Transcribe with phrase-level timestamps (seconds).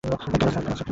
[0.03, 0.87] কেন, স্যার?